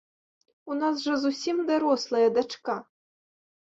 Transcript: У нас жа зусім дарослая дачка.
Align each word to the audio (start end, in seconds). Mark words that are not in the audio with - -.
У 0.71 0.77
нас 0.79 0.95
жа 1.05 1.13
зусім 1.25 1.63
дарослая 1.71 2.27
дачка. 2.43 2.83